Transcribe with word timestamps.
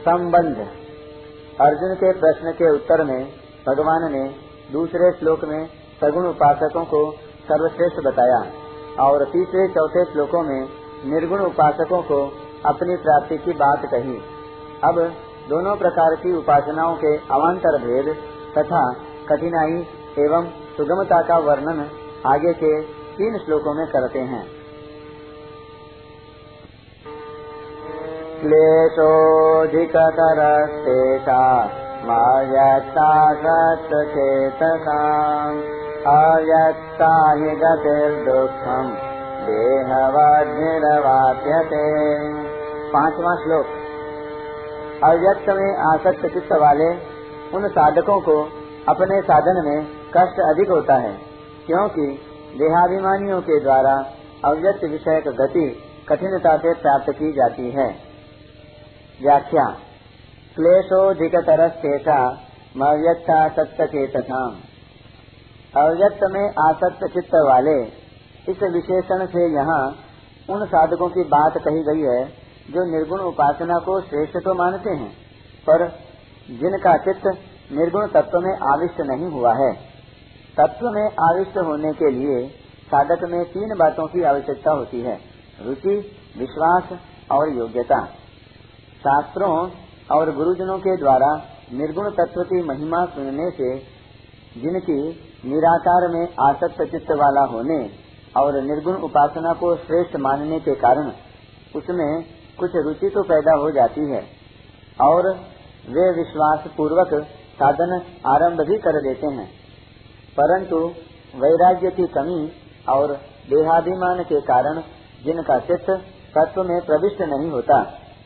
संबंध। 0.00 0.58
अर्जुन 1.60 1.94
के 1.94 2.12
प्रश्न 2.12 2.52
के 2.52 2.68
उत्तर 2.74 3.02
में 3.04 3.18
भगवान 3.66 4.04
ने 4.12 4.22
दूसरे 4.72 5.10
श्लोक 5.18 5.44
में 5.44 5.66
सगुण 6.00 6.28
उपासकों 6.28 6.84
को 6.84 7.00
सर्वश्रेष्ठ 7.48 7.98
बताया 8.06 8.38
और 9.04 9.24
तीसरे 9.24 9.66
चौथे 9.68 10.04
श्लोकों 10.12 10.42
में 10.42 10.60
निर्गुण 11.10 11.40
उपासकों 11.40 12.02
को 12.02 12.20
अपनी 12.66 12.96
प्राप्ति 12.96 13.38
की 13.38 13.52
बात 13.52 13.84
कही। 13.86 14.16
अब 14.84 15.00
दोनों 15.48 15.76
प्रकार 15.76 16.14
की 16.14 16.32
उपासनाओं 16.36 16.94
के 16.94 17.16
अवान्तर 17.16 17.78
भेद 17.78 18.08
तथा 18.58 18.82
कठिनाई 19.28 19.76
एवं 20.18 20.48
सुगमता 20.76 21.20
का 21.22 21.38
वर्णन 21.38 21.84
आगे 22.26 22.52
के 22.54 22.72
तीन 23.14 23.38
श्लोकों 23.38 23.74
में 23.74 23.86
करते 23.86 24.18
हैं। 24.18 24.42
क्लेशोऽधिकतरस्तेषा 28.42 31.40
मायत्ता 32.04 33.08
सत्चेतसाम् 33.40 35.58
अव्यक्ता 36.12 37.10
हि 37.32 37.50
गतिर्दुःखम् 37.62 38.94
देहवद्भिरवाप्यते 39.46 41.82
पांचवा 42.94 43.34
श्लोक। 43.42 43.66
अव्यक्त 45.04 45.48
में 45.58 45.70
आसक्त 45.90 46.22
चित्त 46.26 46.52
वाले 46.60 46.88
उन 47.56 47.62
साधकों 47.68 48.20
को 48.20 48.48
अपने 48.88 49.22
साधन 49.22 49.62
में 49.66 49.86
कष्ट 50.16 50.40
अधिक 50.48 50.70
होता 50.70 50.94
है, 50.94 51.18
क्योंकि 51.66 52.06
देहाभिमानियों 52.58 53.40
के 53.40 53.60
द्वारा 53.60 54.04
अव्यक्त 54.44 54.84
विषय 54.84 55.22
गति 55.28 55.82
कठिनता 56.08 56.56
से 56.56 56.74
प्राप्त 56.74 57.12
की 57.12 57.32
जाती 57.32 57.70
है। 57.70 58.09
व्याख्या। 59.20 59.64
क्लेशोधिकतरस्तेषा 60.56 62.18
मव्यक्ता 62.76 63.38
सत्य 63.48 64.06
तथा 64.06 64.42
अव्यक्त 65.74 66.22
में 66.32 66.44
आसक्त 66.60 67.04
चित्त 67.14 67.34
वाले, 67.46 67.74
इस 68.48 68.62
विशेषण 68.74 69.24
से 69.26 69.42
यहाँ 69.54 69.82
उन 70.48 70.64
साधकों 70.66 71.08
की 71.08 71.24
बात 71.28 71.58
कही 71.58 71.82
गई 71.82 72.06
है, 72.06 72.24
जो 72.68 72.84
निर्गुण 72.90 73.20
उपासना 73.20 73.78
को 73.78 74.00
श्रेष्ठ 74.00 74.36
तो 74.36 74.54
मानते 74.54 74.90
हैं, 74.90 75.10
पर 75.66 75.86
जिनका 76.54 76.96
चित्त 76.96 77.26
निर्गुण 77.72 78.06
तत्व 78.06 78.38
में 78.38 78.54
आविष्ट 78.68 79.00
नहीं 79.00 79.30
हुआ 79.30 79.52
है। 79.54 79.72
तत्व 80.56 80.86
में 80.90 81.04
आविष्ट 81.24 81.58
होने 81.58 81.92
के 81.92 82.10
लिए 82.10 82.46
साधक 82.86 83.24
में 83.24 83.42
तीन 83.44 83.76
बातों 83.78 84.06
की 84.06 84.22
आवश्यकता 84.24 84.72
होती 84.72 85.00
है, 85.00 85.18
रुचि, 85.60 85.96
विश्वास 86.38 86.98
और 87.32 87.54
योग्यता। 87.58 88.00
शास्त्रों 89.00 89.54
और 90.10 90.34
गुरुजनों 90.34 90.78
के 90.78 90.96
द्वारा 90.96 91.30
निर्गुण 91.72 92.10
तत्व 92.10 92.42
की 92.42 92.62
महिमा 92.62 93.04
सुनने 93.04 93.50
से 93.50 93.68
जिनकी 94.62 94.98
निराकार 95.44 96.08
में 96.08 96.22
आसक्त 96.40 96.82
चित्त 96.82 97.12
वाला 97.12 97.44
होने 97.46 97.78
और 98.36 98.60
निर्गुण 98.62 98.96
उपासना 99.02 99.52
को 99.52 99.76
श्रेष्ठ 99.76 100.16
मानने 100.16 100.60
के 100.60 100.74
कारण 100.74 101.10
उसमें 101.76 102.22
कुछ 102.58 102.70
रुचि 102.74 103.08
तो 103.08 103.22
पैदा 103.22 103.56
हो 103.56 103.70
जाती 103.70 104.10
है 104.12 104.22
और 105.00 105.28
वे 105.88 106.08
विश्वास 106.10 106.66
पूर्वक 106.76 107.14
साधन 107.54 107.92
आरंभ 108.26 108.60
भी 108.60 108.78
कर 108.78 109.00
देते 109.02 109.26
हैं। 109.26 109.46
परंतु 110.36 110.76
वैराग्य 111.36 111.90
की 111.90 112.06
कमी 112.06 112.40
और 112.88 113.12
देहाभिमान 113.48 114.22
के 114.22 114.40
कारण 114.40 114.80
जिनका 115.24 115.58
चित्त 115.58 115.90
तत्व 116.36 116.62
में 116.62 116.80
प्रविष्ट 116.86 117.22
नहीं 117.22 117.50
होता 117.50 117.80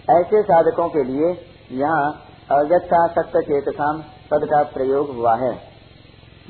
ऐसे 0.09 0.43
साधकों 0.43 0.89
के 0.89 1.03
लिए 1.05 1.29
यहाँ 1.73 2.09
अव्यक्ता 2.53 2.99
सत्य 3.09 3.41
चेतसाम 3.43 4.01
पद 4.31 4.43
का 4.45 4.63
प्रयोग 4.73 5.15
हुआ 5.17 5.35
है। 5.35 5.53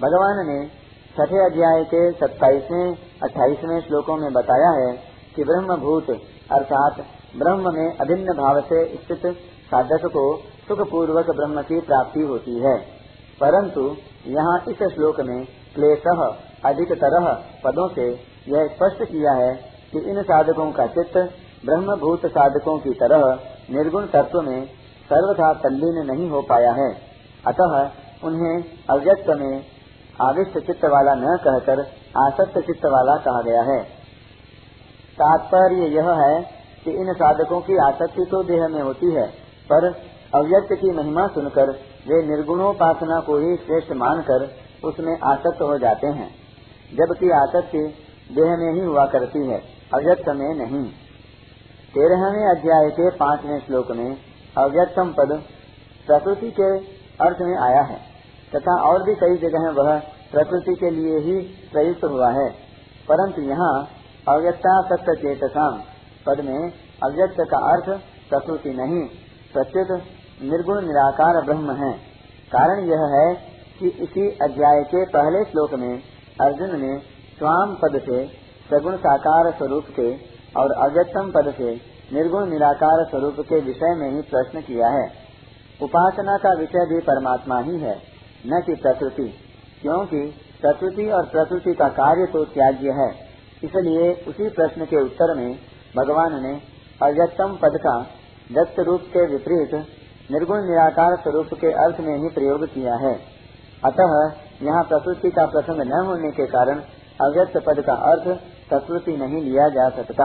भगवान 0.01 0.41
ने 0.47 0.57
छठे 1.13 1.45
अध्याय 1.45 1.85
के 1.85 2.01
सत्ताईसवें, 2.13 2.95
अट्ठाईसवें 3.23 3.81
श्लोकों 3.81 4.17
में 4.17 4.33
बताया 4.33 4.71
है 4.71 4.89
कि 5.37 5.45
ब्रह्म 5.45 5.77
भूत 5.77 6.11
अर्थात 6.53 6.99
ब्रह्म 7.37 7.75
में 7.75 7.97
अभिन्न 7.97 8.35
भाव 8.35 8.61
से 8.63 8.81
स्थित 8.97 9.27
साधक 9.69 10.09
को 10.09 10.25
सुख 10.69 10.83
पूर्वक 10.91 11.31
ब्रह्म 11.37 11.63
की 11.63 11.81
प्राप्ति 11.81 12.21
होती 12.23 12.59
है। 12.59 12.77
परंतु 13.41 13.87
यहाँ 14.27 14.59
इस 14.69 14.83
श्लोक 14.95 15.21
में 15.21 15.39
क्लेश 15.75 16.05
अधिक 16.65 16.93
तरह 16.99 17.33
पदों 17.65 17.89
से 17.89 18.11
यह 18.49 18.67
स्पष्ट 18.67 19.03
किया 19.05 19.33
है 19.37 19.55
कि 19.93 19.99
इन 20.11 20.23
साधकों 20.23 20.71
का 20.73 20.87
चित्त 20.87 21.17
ब्रह्म 21.65 21.97
भूत 21.97 22.27
साधकों 22.29 22.79
की 22.79 22.91
तरह 22.95 23.23
निर्गुण 23.71 24.07
तत्व 24.07 24.41
में 24.43 24.65
सर्वथा 25.11 25.53
तल्लीन 25.61 26.01
नहीं 26.07 26.29
हो 26.31 26.41
पाया 26.49 26.73
है। 26.75 26.89
अतः 27.45 27.75
उन्हें 28.25 28.57
अव्यक्त 28.91 29.29
में 29.39 29.53
आविष्ट 30.23 30.59
चित्त 30.67 30.85
वाला 30.87 31.15
न 31.17 31.37
कहकर 31.45 31.81
आसक्त 32.19 32.59
चित्त 32.67 32.85
वाला 32.87 33.17
कहा 33.23 33.43
गया 33.43 33.63
है। 33.65 33.79
तात्पर्य 35.19 35.87
यह 35.91 36.11
है 36.15 36.41
कि 36.85 36.91
इन 36.93 37.13
साधकों 37.15 37.61
की 37.61 37.77
आसक्ति 37.83 38.27
तो 38.31 38.43
देह 38.43 38.67
में 38.69 38.81
होती 38.83 39.13
है, 39.13 39.27
पर 39.71 39.87
अव्यक्त 40.35 40.73
की 40.75 40.91
महिमा 40.93 41.27
सुनकर 41.29 41.71
वे 42.07 42.23
निर्गुणोपासना 42.27 43.21
को 43.21 43.37
ही 43.39 43.57
श्रेष्ठ 43.57 43.93
मानकर 43.97 44.47
उसमें 44.85 45.15
आसक्त 45.27 45.63
हो 45.63 45.79
जाते 45.79 46.07
हैं, 46.17 46.29
जबकि 46.93 47.31
आसक्ति 47.35 47.83
देह 48.31 48.57
में 48.59 48.73
ही 48.73 48.85
हुआ 48.87 49.07
करती 49.09 49.47
है, 49.49 49.61
अव्यक्त 49.95 50.29
में 50.31 50.49
नहीं। 50.57 50.85
तेरहवें 51.95 52.45
अध्याय 52.51 52.89
के 52.91 53.09
पाँचवें 53.11 53.59
श्लोक 53.59 53.91
में 53.91 54.17
अव्यक्तम 54.57 55.11
पद 55.11 55.33
प्रकृति 56.09 56.49
के 56.51 56.71
अर्थ 57.25 57.43
में 57.43 57.53
आया 57.59 57.83
है, 57.83 57.99
तथा 58.53 58.75
और 58.83 59.03
भी 59.03 59.15
कई 59.15 59.37
जगह 59.39 59.67
वह 59.77 59.91
प्रकृति 60.33 60.75
के 60.75 60.91
लिए 60.91 61.21
ही 61.27 61.37
प्रयुक्त 61.73 62.05
हुआ 62.07 62.31
है। 62.31 62.49
परंतु 63.09 63.43
यहाँ 63.43 63.71
अव्यक्ता 64.29 64.75
सत्य 64.87 65.17
चेतसाम 65.17 65.79
पद 66.27 66.45
में 66.45 66.59
अव्यक्त 67.03 67.41
का 67.51 67.63
अर्थ 67.71 67.95
प्रकृति 68.29 68.75
नहीं, 68.75 69.07
प्रत्युत 69.55 69.97
निर्गुण 70.43 70.83
निराकार 70.83 71.43
ब्रह्म 71.45 71.79
है। 71.85 71.95
कारण 72.51 72.87
यह 72.89 73.09
है 73.15 73.27
कि 73.79 73.97
इसी 74.03 74.29
अध्याय 74.43 74.85
के 74.89 75.07
पहले 75.11 75.45
श्लोक 75.45 75.81
में 75.81 75.93
अर्जुन 76.43 76.79
ने 76.81 76.95
स्वाम 77.39 77.75
पद 77.77 78.01
से 78.03 78.25
सगुण 78.69 78.97
साकार 79.01 79.53
स्वरूप 79.53 79.85
के 79.91 80.13
और 80.57 80.73
अव्यक्तम 80.81 81.31
पद 81.31 81.53
से 81.55 81.75
निर्गुण 82.13 82.51
निराकार 82.51 83.05
स्वरूप 83.11 83.41
के 83.49 83.61
विषय 83.63 83.95
में 83.97 84.09
ही 84.11 84.21
प्रश्न 84.31 84.61
किया 84.63 84.89
है। 84.91 85.07
उपासना 85.81 86.37
का 86.39 86.53
विषय 86.55 86.87
भी 86.89 87.01
परमात्मा 87.07 87.59
ही 87.61 87.79
है, 87.79 87.95
न 88.47 88.61
कि 88.67 88.75
प्रकृति, 88.83 89.29
क्योंकि 89.83 90.23
प्रकृति 90.61 91.11
और 91.11 91.27
प्रकृति 91.29 91.75
का 91.75 91.89
कार्य 91.97 92.27
तो 92.33 92.45
त्याज्य 92.53 92.95
है। 92.99 93.09
इसलिए 93.65 94.13
उसी 94.29 94.49
प्रश्न 94.53 94.85
के 94.85 95.03
उत्तर 95.03 95.35
में 95.37 95.51
भगवान 95.95 96.41
ने 96.43 96.55
अव्यक्तम 97.01 97.57
पद 97.63 97.79
का 97.83 97.99
दत्त 98.51 98.81
रूप 98.81 99.03
के 99.13 99.27
विपरीत 99.27 99.75
निर्गुण 100.31 100.65
निराकार 100.65 101.17
स्वरूप 101.23 101.55
के 101.61 101.73
अर्थ 101.83 102.01
में 102.01 102.15
ही 102.15 102.29
प्रयोग 102.35 102.67
किया 102.69 102.95
है। 103.01 103.15
अतः 103.83 104.13
यहाँ 104.63 104.83
प्रकृति 104.85 105.31
का 105.31 105.45
प्रसंग 105.47 105.81
न 105.87 106.05
होने 106.07 106.31
के 106.33 106.47
कारण 106.49 106.81
अव्यक्त 107.21 107.57
पद 107.67 107.81
का 107.87 107.95
अर्थ 108.11 108.29
प्रकृति 108.75 109.17
नहीं 109.17 109.43
लिया 109.43 109.69
जा 109.71 109.89
सकता। 109.97 110.25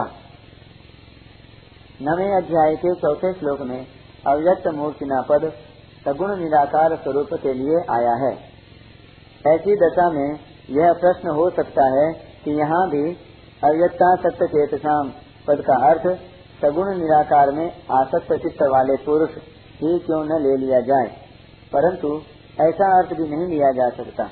नवे 2.01 2.27
अध्याय 2.35 2.75
के 2.75 2.93
चौथे 2.95 3.33
श्लोक 3.33 3.61
में 3.61 3.79
अव्यक्त 4.27 4.67
मूर्तिना 4.75 5.21
पद 5.21 5.51
सगुण 6.05 6.35
निराकार 6.37 6.95
स्वरूप 6.95 7.33
के 7.43 7.53
लिए 7.53 7.81
आया 7.91 8.13
है। 8.19 8.31
ऐसी 9.45 9.75
दशा 9.75 10.09
में 10.09 10.29
यह 10.69 10.93
प्रश्न 11.01 11.35
हो 11.35 11.49
सकता 11.49 11.85
है 11.89 12.07
कि 12.43 12.51
यहाँ 12.53 12.81
भी 12.89 13.03
अव्यक्ता 13.63 14.09
सत्य 14.17 14.47
चेतसाम 14.47 15.11
पद 15.47 15.61
का 15.61 15.77
अर्थ 15.87 16.07
सगुण 16.61 16.91
निराकार 16.95 17.51
में 17.51 17.65
आसक्त 17.93 18.33
चित्त 18.43 18.63
वाले 18.71 18.97
पुरुष 19.05 19.37
ही 19.81 19.97
क्यों 19.99 20.23
न 20.25 20.41
ले 20.41 20.55
लिया 20.57 20.79
जाए? 20.87 21.07
परंतु 21.73 22.15
ऐसा 22.61 22.87
अर्थ 22.97 23.13
भी 23.13 23.27
नहीं 23.27 23.47
लिया 23.47 23.71
जा 23.73 23.89
सकता, 23.95 24.23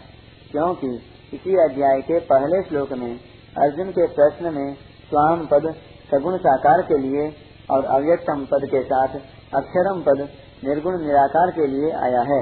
क्योंकि 0.52 0.90
इसी 1.34 1.56
अध्याय 1.64 2.02
के 2.02 2.20
पहले 2.28 2.62
श्लोक 2.64 2.92
में 2.94 3.12
अर्जुन 3.58 3.90
के 3.92 4.06
प्रश्न 4.14 4.54
में 4.54 4.74
स्वाम 5.06 5.46
पद 5.46 5.64
सगुण 6.10 6.38
साकार 6.38 6.82
के 6.82 6.98
लिए 6.98 7.28
और 7.70 7.86
अव्यक्तम 7.94 8.46
पद 8.46 8.66
के 8.66 8.82
साथ 8.84 9.16
अक्षरम 9.54 10.02
पद 10.02 10.22
निर्गुण 10.64 10.98
निराकार 11.02 11.52
के 11.52 11.68
लिए 11.68 11.92
आया 12.00 12.22
है। 12.28 12.40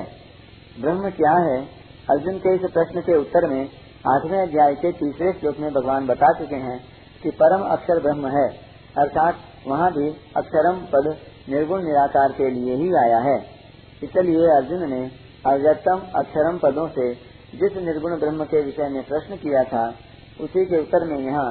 ब्रह्म 0.82 1.10
क्या 1.12 1.32
है? 1.42 1.58
अर्जुन 2.10 2.38
के 2.38 2.54
इस 2.56 2.70
प्रश्न 2.72 3.02
के 3.02 3.18
उत्तर 3.18 3.48
में 3.48 3.62
आठवें 4.06 4.38
अध्याय 4.40 4.76
के 4.76 4.92
तीसरे 4.92 5.32
श्लोक 5.34 5.60
में 5.60 5.72
भगवान 5.74 6.08
बता 6.08 6.32
चुके 6.40 6.56
हैं 6.56 6.80
कि 7.24 7.30
परम 7.32 7.62
अक्षर 7.70 8.02
ब्रह्म 8.02 8.28
है, 8.28 8.48
अर्थात 8.98 9.36
वहाँ 9.68 9.92
भी 9.92 10.10
अक्षरम 10.38 10.80
पद 10.94 11.08
निर्गुण 11.50 11.84
निराकार 11.84 12.32
के 12.32 12.50
लिए 12.50 12.76
ही 12.76 12.90
आया 12.96 13.20
है। 13.20 13.38
इसलिए 14.04 14.50
अर्जुन 14.56 14.90
ने 14.90 15.02
अव्यक्तम 15.46 16.02
अक्षरम 16.16 16.58
पदों 16.58 16.88
से 16.90 17.14
जिस 17.56 17.78
निर्गुण 17.84 18.20
ब्रह्म 18.20 18.46
के 18.46 18.62
विषय 18.62 18.90
में 18.90 19.04
प्रश्न 19.04 19.36
किया 19.38 19.64
था 19.64 19.84
उसी 20.40 20.66
के 20.66 20.80
उत्तर 20.80 21.06
में 21.06 21.18
यहाँ 21.20 21.50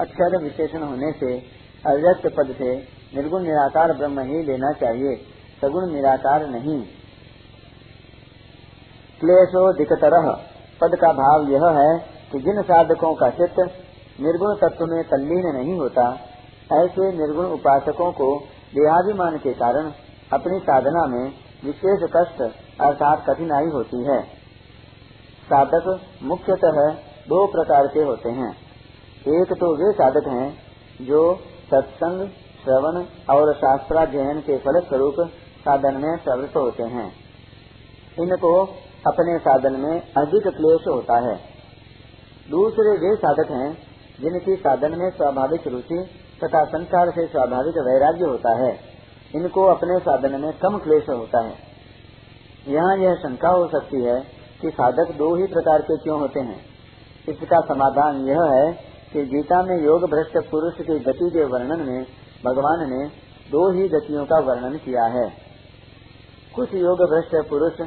अक्षर 0.00 0.36
विशेषण 0.42 0.82
होने 0.82 1.12
से 1.12 1.32
अव्यक्त 1.84 2.26
पद 2.36 2.54
से 2.58 2.74
निर्गुण 3.14 3.42
निराकार 3.42 3.92
ब्रह्म 3.92 4.20
ही 4.20 4.42
लेना 4.42 4.72
चाहिए, 4.72 5.16
सगुण 5.60 5.90
निराकार 5.92 6.46
नहीं। 6.48 6.80
क्लेशो 9.20 9.62
दिकतर। 9.72 10.16
पद 10.80 10.96
का 10.96 11.12
भाव 11.12 11.48
यह 11.48 11.66
है 11.78 11.98
कि 12.32 12.38
जिन 12.38 12.62
साधकों 12.62 13.14
का 13.14 13.30
चित्त 13.30 13.58
निर्गुण 14.20 14.54
तत्व 14.56 14.84
में 14.86 15.02
तल्लीन 15.04 15.46
नहीं 15.56 15.78
होता, 15.78 16.06
ऐसे 16.74 17.12
निर्गुण 17.12 17.46
उपासकों 17.46 18.10
को 18.12 18.28
देहाभिमान 18.74 19.36
के 19.38 19.52
कारण 19.52 19.90
अपनी 20.32 20.58
साधना 20.60 21.06
में 21.06 21.24
विशेष 21.64 22.08
कष्ट 22.16 22.42
अर्थात 22.80 23.24
कठिनाई 23.28 23.70
होती 23.72 24.02
है। 24.04 24.22
साधक 25.44 25.86
मुख्यतः 26.22 26.78
दो 27.30 27.46
प्रकार 27.46 27.86
के 27.86 28.00
होते 28.00 28.30
हैं। 28.30 28.50
एक 29.32 29.52
तो 29.52 29.66
वे 29.74 29.92
साधक 29.92 30.28
हैं 30.28 31.06
जो 31.06 31.34
सत्संग, 31.70 32.28
श्रवण 32.64 32.96
और 33.30 33.54
शास्त्राध्ययन 33.54 34.40
के 34.40 34.56
फल 34.58 34.80
स्वरूप 34.80 35.20
साधन 35.60 35.96
में 35.96 36.16
प्रवृत्त 36.16 36.56
होते 36.56 36.82
हैं। 36.82 37.06
इनको 38.18 38.52
अपने 39.06 39.38
साधन 39.38 39.80
में 39.80 40.00
अधिक 40.16 40.48
क्लेश 40.48 40.88
होता 40.88 41.18
है। 41.28 41.36
दूसरे 42.50 42.96
वे 42.96 43.14
साधक 43.16 43.50
हैं 43.50 43.70
जिनकी 44.20 44.56
साधन 44.56 44.98
में 44.98 45.10
स्वाभाविक 45.10 45.68
रुचि 45.68 46.00
तथा 46.44 46.64
संसार 46.64 47.10
से 47.10 47.26
स्वाभाविक 47.26 47.78
वैराग्य 47.78 48.24
होता 48.24 48.56
है। 48.64 48.72
इनको 49.34 49.64
अपने 49.64 49.98
साधन 49.98 50.40
में 50.40 50.52
कम 50.52 50.78
क्लेश 50.78 51.08
होता 51.08 51.44
है। 51.44 51.54
यहाँ 52.68 52.96
यह 52.96 53.14
शंका 53.14 53.48
हो 53.48 53.66
सकती 53.66 54.04
है 54.04 54.20
कि 54.62 54.70
साधक 54.70 55.14
दो 55.18 55.34
ही 55.36 55.46
प्रकार 55.46 55.82
के 55.82 55.96
क्यों 55.96 56.20
होते 56.20 56.40
हैं? 56.40 56.69
इसका 57.28 57.60
समाधान 57.60 58.20
यह 58.26 58.42
है 58.52 58.72
कि 59.12 59.22
गीता 59.26 59.62
में 59.62 59.76
योग 59.84 60.04
भ्रष्ट 60.10 60.36
पुरुष 60.50 60.74
की 60.76 60.98
गति 60.98 61.30
के 61.30 61.44
वर्णन 61.44 61.80
में, 61.88 62.02
भगवान 62.44 62.88
ने 62.90 63.06
दो 63.50 63.62
ही 63.70 63.88
गतियों 63.88 64.24
का 64.24 64.38
वर्णन 64.40 64.76
किया 64.76 65.04
है। 65.04 65.28
कुछ 66.54 66.74
योग 66.74 67.02
भ्रष्ट 67.10 67.48
पुरुष 67.48 67.80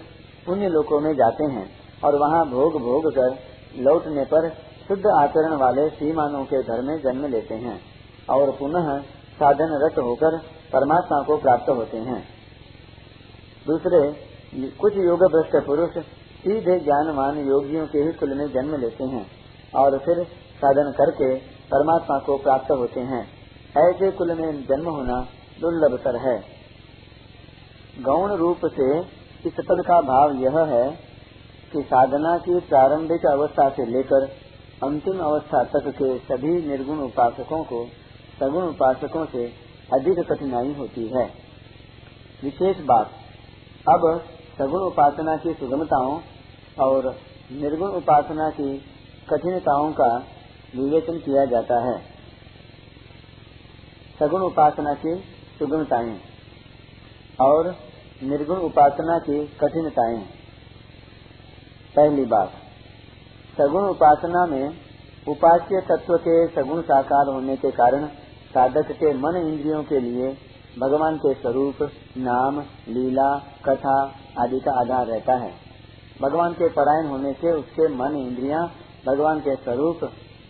पुण्य 0.46 0.68
लोकों 0.68 1.00
में 1.00 1.14
जाते 1.14 1.44
हैं 1.44 1.66
और 2.04 2.16
वहाँ 2.16 2.46
भोग 2.46 2.82
भोग 2.82 3.12
कर 3.12 3.38
लौटने 3.80 4.24
पर 4.24 4.50
शुद्ध 4.88 5.04
आचरण 5.20 5.56
वाले 5.56 5.90
श्रीमानों 5.90 6.44
के 6.44 6.62
घर 6.64 6.82
में 6.82 6.98
जन्म 7.02 7.26
लेते 7.26 7.56
हैं 7.56 7.80
और 8.30 8.52
पुनः 8.52 8.98
साधन 9.34 9.78
रत 9.84 10.00
होकर 10.00 10.38
परमात्मा 10.74 11.22
को 11.22 11.38
प्राप्त 11.38 11.70
होते 11.70 11.98
हैं। 11.98 12.24
दूसरे, 13.68 14.02
कुछ 14.80 14.98
योग 14.98 15.24
भ्रष्ट 15.32 15.66
पुरुष 15.66 15.98
सीधे 16.44 16.80
ज्ञानवान 16.80 17.38
योगियों 17.48 17.88
के 17.88 18.00
ही 18.00 18.14
कुल 18.14 18.34
में 18.34 18.48
जन्म 18.48 18.82
लेते 18.82 19.04
हैं 19.04 19.28
और 19.76 19.98
फिर 19.98 20.24
साधन 20.56 20.92
करके 20.92 21.36
परमात्मा 21.40 22.18
को 22.18 22.38
प्राप्त 22.38 22.72
होते 22.72 23.00
हैं। 23.00 23.28
ऐसे 23.78 24.12
कुल 24.12 24.34
में 24.34 24.64
जन्म 24.66 24.90
होना 24.90 25.28
दुर्लभ 25.62 25.90
दुर्लभतर 25.90 26.16
है। 26.16 26.44
गौण 28.04 28.32
रूप 28.32 28.58
से 28.66 29.00
इस 29.46 29.54
पद 29.54 29.84
का 29.88 30.02
भाव 30.02 30.32
यह 30.32 30.60
है 30.60 30.92
कि 31.74 31.82
साधना 31.82 32.38
की 32.38 32.60
प्रारंभिक 32.60 33.26
अवस्था 33.26 33.70
से 33.70 33.86
लेकर 33.86 34.28
अंतिम 34.84 35.20
अवस्था 35.20 35.64
तक 35.64 35.88
के 35.88 36.18
सभी 36.18 36.68
निर्गुण 36.68 36.98
उपासकों 36.98 37.64
को, 37.64 37.88
सगुण 38.40 38.64
उपासकों 38.64 39.26
से 39.26 39.46
अधिक 39.94 40.32
कठिनाई 40.32 40.74
होती 40.74 41.08
है। 41.08 41.26
विशेष 42.44 42.78
बात, 42.78 43.08
अब 43.90 44.22
सगुण 44.58 44.82
उपासना 44.82 45.38
की 45.38 45.54
सुगमताओं 45.54 46.20
और 46.80 47.16
निर्गुण 47.52 47.90
उपासना 47.90 48.50
की 48.50 48.78
कठिनताओं 49.30 49.92
का 49.92 50.18
विवेचन 50.76 51.18
किया 51.18 51.46
जाता 51.46 51.80
है। 51.86 51.98
सगुण 54.20 54.42
उपासना 54.42 54.94
की 54.94 55.16
सुगमताएँ 55.60 56.20
और 57.42 57.76
निर्गुण 58.24 58.58
उपासना 58.58 59.18
की 59.20 59.48
कठिनताएँ। 59.48 60.18
पहली 61.96 62.26
बात, 62.26 62.52
सगुण 63.58 63.90
उपासना 63.90 64.46
में 64.46 64.70
उपास्य 65.28 65.82
तत्व 65.82 66.18
के 66.18 66.48
सगुण 66.48 66.82
साकार 66.82 67.34
होने 67.34 67.56
के 67.56 67.72
कारण 67.72 68.08
साधक 68.54 68.92
के 68.92 69.14
मन 69.14 69.38
इंद्रियों 69.38 69.84
के 69.84 70.00
लिए 70.00 70.38
भगवान 70.80 71.18
के 71.18 71.34
स्वरूप 71.34 71.76
नाम, 72.18 72.60
लीला, 72.90 73.38
कथा 73.38 74.02
आदि 74.44 74.60
का 74.60 74.80
आधार 74.82 75.06
रहता 75.06 75.34
है। 75.34 75.63
भगवान 76.22 76.54
के 76.54 76.70
परायण 76.70 77.08
होने 77.08 77.34
से 77.34 77.52
उसके 77.52 77.88
मन 77.88 78.16
इंद्रियाँ 78.18 78.68
भगवान 79.08 79.40
के 79.40 79.56
स्वरूप 79.56 80.04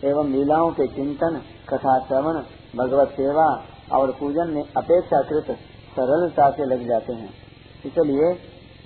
एवं 0.04 0.32
लीलाओं 0.32 0.70
के 0.70 0.86
चिंतन, 0.86 1.40
कथा 1.68 1.98
श्रवण, 1.98 2.42
भगवत 2.76 3.08
सेवा 3.08 3.46
और 3.92 4.10
पूजन 4.10 4.50
में 4.50 4.62
अपेक्षाकृत 4.62 5.56
सरलता 5.90 6.50
से 6.50 6.64
लग 6.64 6.88
जाते 6.88 7.12
हैं। 7.12 7.30
इसलिए 7.86 8.32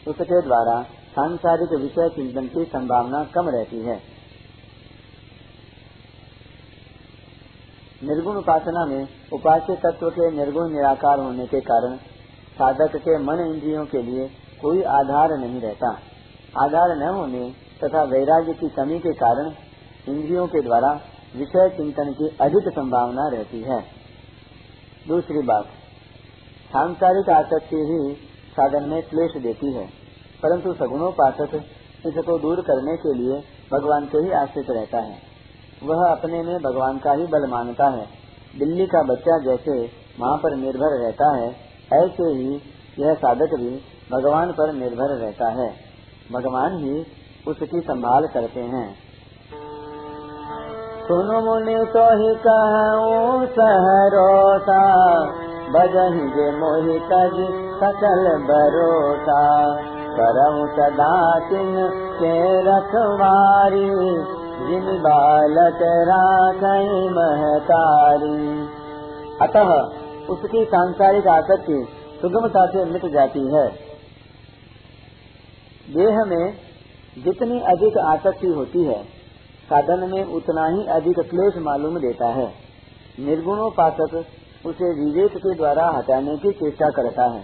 उसके 0.08 0.42
द्वारा 0.42 0.82
सांसारिक 1.10 1.80
विषय 1.80 2.08
चिंतन 2.08 2.46
की 2.46 2.64
संभावना 2.64 3.24
कम 3.24 3.48
रहती 3.48 3.80
है। 3.80 4.00
निर्गुण 8.02 8.36
उपासना 8.36 8.84
में 8.86 9.08
उपास्य 9.32 9.76
तत्व 9.76 10.10
के 10.10 10.30
निर्गुण 10.30 10.72
निराकार 10.72 11.18
होने 11.18 11.46
के 11.46 11.60
कारण 11.60 11.96
साधक 12.58 12.96
के 12.96 13.18
मन 13.18 13.40
इंद्रियों 13.46 13.84
के 13.86 14.02
लिए 14.02 14.28
कोई 14.62 14.82
आधार 14.82 15.38
नहीं 15.38 15.60
रहता। 15.60 15.98
आधार 16.54 16.96
न 16.96 17.08
होने 17.14 17.50
तथा 17.84 18.02
वैराग्य 18.02 18.52
की 18.52 18.68
कमी 18.68 18.98
के 18.98 19.12
कारण 19.14 19.50
इंद्रियों 20.08 20.46
के 20.46 20.60
द्वारा 20.60 20.92
विषय 21.36 21.68
चिंतन 21.76 22.12
की 22.12 22.28
अधिक 22.40 22.68
संभावना 22.74 23.28
रहती 23.28 23.60
है। 23.62 23.80
दूसरी 25.08 25.42
बात, 25.42 25.64
सांसारिक 26.70 27.30
आसक्ति 27.30 27.80
ही 27.90 28.14
साधन 28.52 28.88
में 28.88 29.02
क्लेश 29.02 29.42
देती 29.42 29.72
है, 29.74 29.86
परंतु 30.42 30.72
सगुणोपासक 30.74 31.54
इसको 32.06 32.38
दूर 32.38 32.60
करने 32.60 32.96
के 32.96 33.12
लिए 33.14 33.40
भगवान 33.72 34.06
के 34.06 34.18
ही 34.18 34.32
आश्रित 34.32 34.70
रहता 34.70 35.00
है। 35.00 35.16
वह 35.82 36.06
अपने 36.06 36.42
में 36.42 36.56
भगवान 36.58 36.98
का 36.98 37.12
ही 37.12 37.26
बल 37.26 37.46
मानता 37.50 37.88
है। 37.90 38.06
बिल्ली 38.58 38.86
का 38.86 39.02
बच्चा 39.02 39.38
जैसे 39.44 39.74
माँ 40.20 40.36
पर 40.36 40.56
निर्भर 40.56 40.96
रहता 40.98 41.28
है, 41.36 41.48
ऐसे 41.94 42.30
ही 42.32 42.54
यह 42.98 43.14
साधक 43.14 43.54
भी 43.54 43.70
भगवान 44.12 44.52
पर 44.52 44.72
निर्भर 44.72 45.14
रहता 45.16 45.50
है। 45.52 45.87
भगवान 46.32 46.78
ही 46.78 47.06
उसकी 47.48 47.80
संभाल 47.80 48.26
करते 48.26 48.60
हैं। 48.60 48.86
सुनो 51.02 51.40
मुनि 51.40 51.76
तो 51.88 52.02
ही 52.18 52.34
कहूँ 52.46 53.46
सहरोसा 53.46 54.80
बजही 55.70 56.26
जे 56.28 56.50
मोहि 56.58 56.98
कज 56.98 57.38
सकल 57.80 58.28
भरोसा 58.44 59.40
करऊ 60.18 60.66
सदा 60.66 61.38
तिन 61.40 61.74
के 62.14 62.34
रखवारी, 62.62 63.90
जिन 64.68 64.86
बालक 64.98 65.82
राखई 66.08 67.08
महतारी। 67.08 68.68
अतः 69.42 69.74
उसकी 70.28 70.64
सांसारिक 70.64 71.28
आसक्ति 71.28 71.86
सुगमता 72.20 72.66
से 72.66 72.84
मिट 72.84 73.12
जाती 73.12 73.54
है। 73.54 73.87
देह 75.88 76.16
में 76.26 76.52
जितनी 77.18 77.58
अधिक 77.68 77.98
आसक्ति 78.00 78.48
होती 78.48 78.84
है, 78.84 79.02
साधन 79.68 80.08
में 80.10 80.34
उतना 80.34 80.66
ही 80.66 80.86
अधिक 80.92 81.20
क्लेश 81.30 81.54
मालूम 81.62 81.96
देता 81.98 82.28
है। 82.30 82.46
निर्गुणोपासक 83.18 84.14
उसे 84.66 84.90
विवेक 84.96 85.36
के 85.36 85.54
द्वारा 85.54 85.86
हटाने 85.88 86.36
की 86.36 86.52
चेष्टा 86.52 86.90
करता 86.90 87.24
है। 87.30 87.40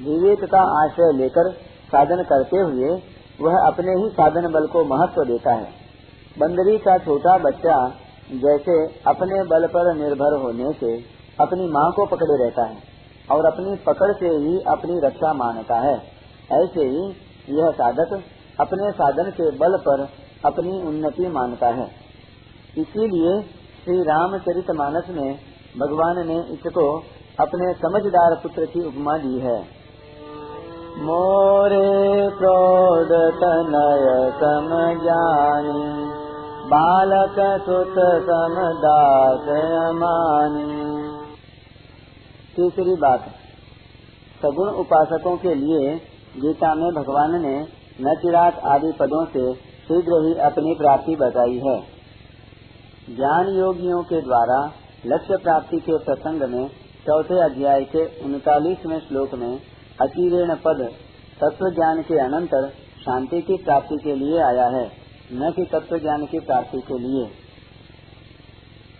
विवेक 0.00 0.44
का 0.44 0.62
आश्रय 0.78 1.12
लेकर 1.18 1.50
साधन 1.88 2.22
करते 2.24 2.58
हुए 2.58 2.90
वह 3.40 3.56
अपने 3.66 3.94
ही 3.94 4.08
साधन 4.10 4.50
बल 4.52 4.66
को 4.66 4.84
महत्व 4.84 5.24
देता 5.24 5.54
है। 5.54 5.70
बंदरी 6.36 6.76
का 6.78 6.96
छोटा 6.98 7.36
बच्चा 7.38 7.76
जैसे 8.40 8.74
अपने 9.06 9.42
बल 9.44 9.66
पर 9.66 9.94
निर्भर 9.96 10.36
होने 10.40 10.72
से 10.72 10.92
अपनी 11.38 11.68
माँ 11.68 11.90
को 11.92 12.06
पकड़े 12.06 12.36
रहता 12.44 12.66
है 12.66 12.76
और 13.28 13.46
अपनी 13.46 13.76
पकड़ 13.86 14.12
से 14.14 14.34
ही 14.36 14.58
अपनी 14.68 14.98
रक्षा 15.06 15.32
मानता 15.34 15.80
है। 15.80 15.96
ऐसे 16.54 16.84
ही 16.86 17.02
यह 17.50 17.70
साधक 17.72 18.12
अपने 18.60 18.90
साधन 18.92 19.30
के 19.30 19.50
बल 19.56 19.76
पर 19.78 20.00
अपनी 20.44 20.72
उन्नति 20.82 21.28
मानता 21.28 21.68
है। 21.74 21.86
इसीलिए 22.78 23.40
श्री 23.84 23.96
रामचरित 24.02 24.70
मानस 24.76 25.10
में 25.10 25.28
भगवान 25.78 26.26
ने 26.26 26.38
इसको 26.52 26.86
अपने 27.40 27.72
समझदार 27.74 28.34
पुत्र 28.42 28.66
की 28.66 28.86
उपमा 28.86 29.16
दी 29.18 29.38
है। 29.38 29.58
मोरे 30.98 31.88
क्रोध 32.36 33.12
तनय 33.40 34.06
सम 34.34 34.70
जानी 35.02 35.82
बालक 36.70 37.36
सुत 37.62 37.94
समदास 38.24 39.46
तीसरी 42.56 42.94
बात, 42.96 43.28
सगुण 44.42 44.68
उपासकों 44.80 45.36
के 45.36 45.54
लिए 45.54 45.94
गीता 46.36 46.74
में 46.74 46.90
भगवान 46.94 47.42
ने 47.42 47.54
नचिरात 48.00 48.58
आदि 48.64 48.92
पदों 48.92 49.24
से 49.26 49.54
शीघ्र 49.84 50.18
ही 50.26 50.34
अपनी 50.34 50.74
प्राप्ति 50.74 51.16
बताई 51.16 51.56
है। 51.58 51.78
ज्ञान 53.16 53.48
योगियों 53.48 54.02
के 54.02 54.20
द्वारा 54.20 54.58
लक्ष्य 55.06 55.36
प्राप्ति 55.36 55.76
के 55.76 55.98
प्रसंग 55.98 56.42
में 56.42 56.68
चौथे 57.06 57.40
अध्याय 57.44 57.84
के 57.84 58.04
उनतालीसवें 58.24 58.98
श्लोक 59.00 59.34
में 59.34 59.60
अकीर्ण 60.00 60.54
पद 60.54 60.90
तत्व 61.40 61.70
ज्ञान 61.70 62.02
के 62.02 62.18
अनंतर 62.18 62.68
शांति 63.00 63.40
की 63.40 63.56
प्राप्ति 63.56 63.96
के 64.04 64.14
लिए 64.14 64.40
आया 64.42 64.66
है, 64.66 64.86
न 65.32 65.52
कि 65.56 65.64
तत्व 65.72 65.98
ज्ञान 65.98 66.26
की 66.26 66.38
प्राप्ति 66.38 66.78
के 66.78 66.98
लिए। 66.98 67.26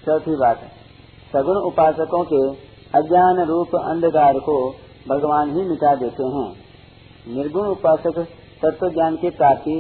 चौथी 0.07 0.37
बात, 0.37 0.61
सगुण 1.33 1.57
उपासकों 1.67 2.25
के 2.25 2.43
अज्ञान 2.99 3.41
रूप 3.45 3.77
अंधकार 3.77 4.39
को 4.39 4.71
भगवान 5.09 5.57
ही 5.57 5.69
मिटा 5.69 5.95
देते 5.95 6.25
हैं। 6.25 6.68
निर्गुण 7.29 7.67
उपासक 7.69 8.19
तत्व 8.63 8.89
ज्ञान 8.91 9.17
की 9.17 9.31
प्राप्ति 9.33 9.73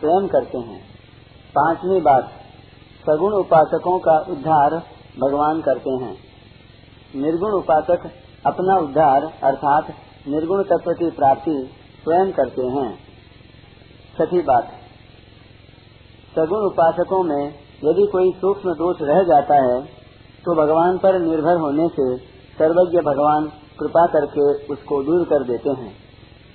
स्वयं 0.00 0.26
करते 0.28 0.58
हैं। 0.60 0.78
पांचवी 1.54 2.00
बात, 2.00 2.30
सगुण 3.04 3.32
उपासकों 3.34 3.98
का 3.98 4.16
उद्धार 4.30 4.74
भगवान 5.18 5.60
करते 5.60 5.90
हैं। 5.96 6.14
निर्गुण 7.16 7.52
उपासक 7.52 8.06
अपना 8.44 8.76
उद्धार 8.78 9.24
अर्थात 9.42 9.92
निर्गुण 10.28 10.62
तत्व 10.62 10.92
की 10.92 11.10
प्राप्ति 11.12 11.54
स्वयं 12.04 12.32
करते 12.32 12.66
हैं। 12.70 12.88
छठी 14.16 14.40
बात, 14.42 14.72
सगुण 16.34 16.66
उपासकों 16.66 17.22
में 17.24 17.44
यदि 17.82 18.06
कोई 18.12 18.30
सूक्ष्म 18.32 18.74
दोष 18.74 18.96
रह 19.02 19.22
जाता 19.24 19.56
है 19.62 19.80
तो 20.44 20.54
भगवान 20.56 20.98
पर 20.98 21.18
निर्भर 21.20 21.60
होने 21.60 21.86
से 21.90 22.04
सर्वज्ञ 22.58 22.98
भगवान 23.02 23.46
कृपा 23.78 24.04
करके 24.08 24.44
उसको 24.72 25.02
दूर 25.02 25.24
कर 25.24 25.44
देते 25.44 25.70
हैं। 25.78 25.92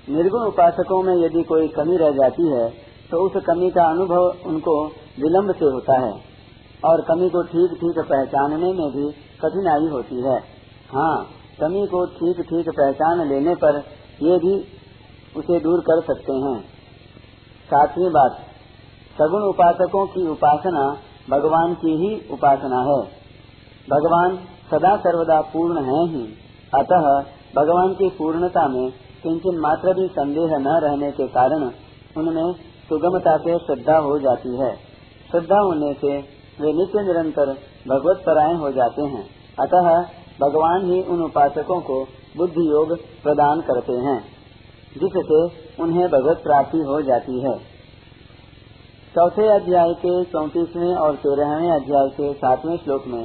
निर्गुण 0.08 0.48
उपासकों 0.48 1.02
में 1.04 1.14
यदि 1.16 1.44
कोई 1.46 1.68
कमी 1.72 1.98
रह 1.98 2.12
जाती 2.14 2.48
है 2.50 2.68
तो 3.10 3.20
उस 3.26 3.34
कमी 3.46 3.70
का 3.72 3.86
अनुभव 3.90 4.48
उनको 4.48 4.74
विलम्ब 5.18 5.54
से 5.54 5.66
होता 5.68 6.00
है, 6.02 6.12
और 6.84 7.02
कमी 7.04 7.30
को 7.30 7.42
ठीक 7.46 7.74
ठीक 7.80 7.98
पहचानने 8.06 8.72
में 8.74 8.88
भी 8.92 9.10
कठिनाई 9.42 9.90
होती 9.92 10.22
है। 10.24 10.38
हाँ 10.90 11.16
कमी 11.60 11.86
को 11.88 12.06
ठीक 12.14 12.40
ठीक 12.44 12.70
पहचान 12.72 13.28
लेने 13.30 13.56
पर 13.58 13.78
ये 14.22 14.38
भी 14.40 14.54
उसे 15.36 15.60
दूर 15.60 15.84
कर 15.84 16.02
सकते 16.04 16.38
हैं। 16.40 16.56
सातवीं 17.70 18.10
बात, 18.12 18.40
सगुण 19.18 19.44
उपासकों 19.44 20.06
की 20.08 20.28
उपासना 20.30 20.86
भगवान 21.30 21.74
की 21.76 21.94
ही 21.98 22.10
उपासना 22.34 22.82
है। 22.84 23.00
भगवान 23.88 24.36
सदा 24.72 24.96
सर्वदा 25.00 25.40
पूर्ण 25.50 25.84
है 25.86 26.02
ही, 26.10 26.24
अतः 26.74 27.08
भगवान 27.56 27.94
की 27.94 28.10
पूर्णता 28.18 28.68
में 28.70 28.86
किंचन 29.24 29.60
मात्र 29.60 29.94
भी 29.94 30.08
संदेह 30.08 30.58
न 30.58 30.80
रहने 30.84 31.12
के 31.12 31.28
कारण 31.28 31.64
उनमें 32.18 32.54
सुगमता 32.90 33.38
से 33.38 33.58
श्रद्धा 33.58 33.98
हो 33.98 34.20
जाती 34.20 34.56
है। 34.58 34.72
श्रद्धा 35.32 35.60
होने 35.60 35.94
से 35.94 36.18
वे 36.62 36.72
नित्य 36.74 37.04
निरंतर 37.04 37.52
भगवत 37.88 38.24
परायण 38.26 38.56
हो 38.56 38.72
जाते 38.72 39.02
हैं। 39.02 39.24
अतः 39.60 39.90
भगवान 40.42 40.86
ही 40.86 41.02
उन 41.04 41.22
उपासकों 41.22 41.80
को 41.82 42.04
बुद्धि 42.38 42.70
योग 42.72 42.96
प्रदान 43.24 43.62
करते 43.62 43.94
हैं, 43.94 44.20
जिससे 45.00 45.42
उन्हें 45.84 46.08
भगवत 46.08 46.38
प्राप्ति 46.38 46.78
हो 46.78 47.02
जाती 47.02 47.40
है। 47.40 47.58
चौथे 49.16 49.48
अध्याय 49.48 49.94
के 49.94 50.24
चौतीसवें 50.24 50.96
और 50.96 51.16
तेरहवें 51.16 51.72
अध्याय 51.72 52.08
के 52.10 52.34
सातवें 52.34 52.78
श्लोक 52.78 53.08
में 53.08 53.24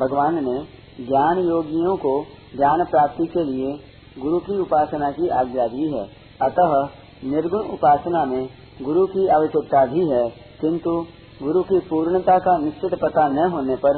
भगवान 0.00 0.34
ने 0.34 0.58
ज्ञान 1.04 1.38
योगियों 1.38 1.96
को 1.96 2.22
ज्ञान 2.56 2.84
प्राप्ति 2.84 3.26
के 3.26 3.44
लिए 3.44 3.89
गुरु 4.20 4.38
की 4.38 4.58
उपासना 4.58 5.10
की 5.10 5.28
आज्ञा 5.28 5.66
दी 5.66 5.90
है। 5.92 6.04
अतः 6.42 6.88
निर्गुण 7.30 7.64
उपासना 7.64 8.24
में 8.24 8.48
गुरु 8.82 9.06
की 9.06 9.26
आवश्यकता 9.26 9.86
भी 9.86 10.08
है, 10.08 10.28
किंतु 10.60 11.06
गुरु 11.42 11.62
की 11.62 11.78
पूर्णता 11.78 12.38
का 12.38 12.56
निश्चित 12.58 12.94
पता 12.94 13.28
न 13.28 13.50
होने 13.50 13.76
पर 13.76 13.96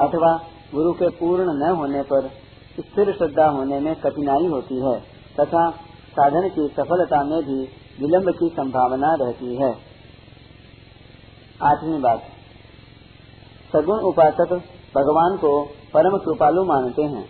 अथवा 0.00 0.40
गुरु 0.74 0.92
के 0.92 1.08
पूर्ण 1.08 1.44
न 1.44 1.70
होने 1.70 2.02
पर 2.02 2.30
स्थिर 2.80 3.12
श्रद्धा 3.12 3.46
होने 3.46 3.80
में 3.80 3.94
कठिनाई 3.94 4.46
होती 4.46 4.80
है, 4.80 5.00
तथा 5.40 5.70
साधन 6.10 6.48
की 6.48 6.68
सफलता 6.68 7.24
में 7.24 7.42
भी 7.42 7.60
विलंब 8.00 8.30
की 8.30 8.48
संभावना 8.48 9.14
रहती 9.14 9.54
है। 9.56 9.74
आठवीं 11.62 12.00
बात। 12.00 12.22
सगुण 13.72 13.98
उपासक 13.98 14.52
भगवान 14.96 15.36
को 15.36 15.64
परम 15.94 16.18
कृपालु 16.18 16.64
मानते 16.64 17.02
हैं। 17.02 17.28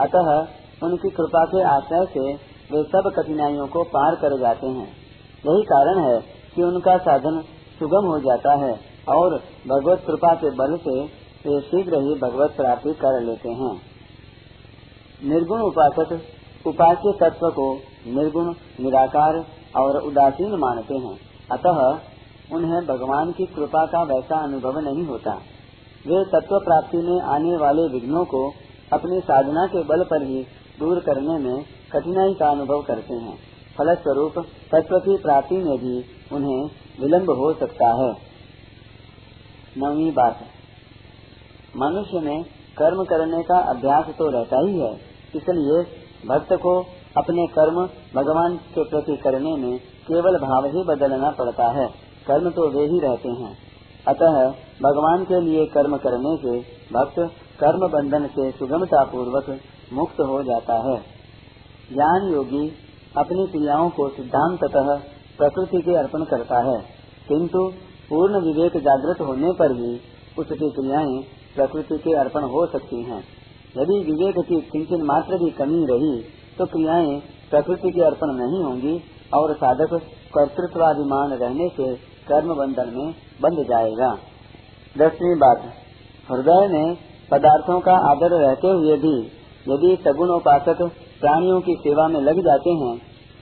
अतः 0.00 0.46
उनकी 0.82 1.10
कृपा 1.10 1.44
के 1.44 1.62
आश्रय 1.62 2.06
से 2.06 2.34
वे 2.72 2.82
सब 2.82 3.10
कठिनाइयों 3.16 3.66
को 3.66 3.82
पार 3.82 4.14
कर 4.14 4.38
जाते 4.40 4.66
हैं। 4.66 4.88
यही 5.44 5.62
कारण 5.62 5.98
है 5.98 6.18
कि 6.54 6.62
उनका 6.62 6.96
साधन 6.98 7.40
सुगम 7.78 8.06
हो 8.06 8.18
जाता 8.18 8.52
है 8.52 8.72
और 9.08 9.36
भगवत 9.68 10.02
कृपा 10.06 10.34
के 10.34 10.50
बल 10.50 10.76
से 10.76 11.00
वे 11.46 11.60
शीघ्र 11.60 12.00
ही 12.00 12.14
भगवत 12.14 12.54
प्राप्ति 12.56 12.92
कर 12.92 13.20
लेते 13.22 13.48
हैं। 13.48 13.74
निर्गुण 15.24 15.60
उपासक 15.60 16.20
उपास्य 16.66 17.12
तत्व 17.20 17.48
को 17.48 17.74
निर्गुण, 18.06 18.54
निराकार 18.80 19.44
और 19.76 19.96
उदासीन 20.02 20.54
मानते 20.54 20.94
हैं। 20.94 21.16
अतः 21.52 21.98
उन्हें 22.56 22.80
भगवान 22.86 23.32
की 23.32 23.46
कृपा 23.46 23.86
का 23.86 24.02
वैसा 24.02 24.36
अनुभव 24.44 24.78
नहीं 24.78 25.06
होता। 25.06 25.34
वे 26.06 26.24
तत्व 26.24 26.58
प्राप्ति 26.58 26.98
में 26.98 27.20
आने 27.20 27.56
वाले 27.56 27.88
विघ्नों 27.92 28.24
को 28.24 28.52
अपनी 28.92 29.20
साधना 29.20 29.66
के 29.66 29.84
बल 29.84 30.04
पर 30.04 30.22
ही 30.22 30.46
दूर 30.78 31.00
करने 31.00 31.38
में 31.40 31.64
कठिनाई 31.92 32.34
का 32.34 32.50
अनुभव 32.50 32.82
करते 32.82 33.14
हैं। 33.16 33.36
फलस्वरूप 33.76 34.38
तत्व 34.72 34.98
की 35.00 35.16
प्राप्ति 35.18 35.56
में 35.58 35.76
भी 35.78 35.94
उन्हें 36.32 36.60
विलंब 37.00 37.30
हो 37.38 37.52
सकता 37.54 37.88
है। 37.94 38.10
नवी 39.76 40.10
बात। 40.12 40.38
मनुष्य 41.74 42.20
में 42.20 42.42
कर्म 42.76 43.02
करने 43.04 43.42
का 43.42 43.58
अभ्यास 43.70 44.06
तो 44.18 44.30
रहता 44.30 44.60
ही 44.60 44.78
है, 44.78 44.92
इसलिए 45.34 45.82
भक्त 46.28 46.52
को 46.62 46.78
अपने 47.16 47.46
कर्म 47.48 47.76
भगवान 48.14 48.56
के 48.74 48.84
प्रति 48.84 49.16
करने 49.16 49.54
में 49.56 49.78
केवल 50.06 50.38
भाव 50.40 50.66
ही 50.66 50.82
बदलना 50.84 51.30
पड़ता 51.38 51.68
है। 51.72 51.86
कर्म 52.26 52.50
तो 52.50 52.68
वे 52.70 52.84
ही 52.86 52.98
रहते 53.00 53.30
हैं। 53.34 53.52
अतः 54.06 54.36
भगवान 54.82 55.24
के 55.24 55.40
लिए 55.40 55.64
कर्म 55.68 55.96
करने 55.98 56.32
से 56.38 56.58
भक्त 56.92 57.18
कर्म 57.60 57.86
बंधन 57.88 58.26
से 58.28 58.50
सुगमता 58.50 59.04
पूर्वक 59.04 59.48
मुक्त 59.90 60.20
हो 60.22 60.42
जाता 60.44 60.74
है। 60.82 60.96
ज्ञान 61.90 62.28
योगी 62.32 62.66
अपनी 63.16 63.46
क्रियाओं 63.48 63.88
को 63.90 64.08
सिद्धांततः 64.10 64.88
प्रकृति 65.38 65.82
के 65.82 65.96
अर्पण 65.96 66.24
करता 66.26 66.58
है, 66.62 66.78
किंतु 67.28 67.60
पूर्ण 68.08 68.40
विवेक 68.42 68.76
जागृत 68.82 69.20
होने 69.22 69.52
पर 69.52 69.72
भी 69.74 69.92
उसकी 70.36 70.70
क्रियाएँ 70.72 71.20
प्रकृति 71.56 71.98
के 71.98 72.16
अर्पण 72.18 72.44
हो 72.48 72.66
सकती 72.68 73.02
हैं। 73.04 73.22
यदि 73.74 73.96
विवेक 74.04 74.38
की 74.48 74.60
किंचन 74.68 75.04
मात्र 75.06 75.38
भी 75.38 75.50
कमी 75.54 75.84
रही 75.86 76.14
तो 76.58 76.66
क्रियाएँ 76.66 77.18
प्रकृति 77.50 77.90
के 77.90 78.04
अर्पण 78.04 78.32
नहीं 78.34 78.62
होंगी 78.64 78.94
और 79.34 79.54
साधक 79.56 79.94
कर्तृत्वाभिमान 80.34 81.32
रहने 81.34 81.68
से 81.70 81.94
कर्म 82.26 82.54
बंधन 82.54 82.92
में 82.94 83.10
बंध 83.42 83.62
जाएगा। 83.68 84.10
दसवीं 84.96 85.34
बात, 85.38 85.64
हृदय 86.28 86.68
में 86.68 86.94
पदार्थों 87.30 87.80
का 87.80 87.96
आदर 88.10 88.34
रहते 88.36 88.68
हुए 88.70 88.96
भी 88.98 89.16
यदि 89.66 89.96
सगुण 90.02 90.30
उपासक 90.30 90.82
प्राणियों 91.20 91.60
की 91.60 91.74
सेवा 91.80 92.06
में 92.08 92.20
लग 92.22 92.40
जाते 92.44 92.74
हैं 92.80 92.96